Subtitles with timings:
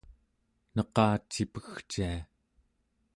[0.75, 2.11] neqa cipegcia